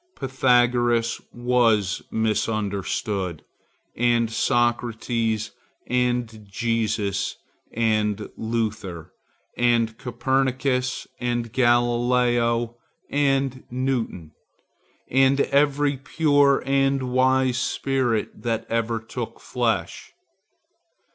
Pythagoras 0.15 1.21
was 1.31 2.01
misunderstood, 2.09 3.43
and 3.95 4.31
Socrates, 4.31 5.51
and 5.85 6.43
Jesus, 6.49 7.35
and 7.71 8.27
Luther, 8.35 9.13
and 9.55 9.95
Copernicus, 9.99 11.05
and 11.19 11.53
Galileo, 11.53 12.77
and 13.11 13.63
Newton, 13.69 14.31
and 15.07 15.41
every 15.41 15.97
pure 15.97 16.63
and 16.65 17.13
wise 17.13 17.59
spirit 17.59 18.41
that 18.41 18.65
ever 18.71 18.99
took 18.99 19.39
flesh. 19.39 20.13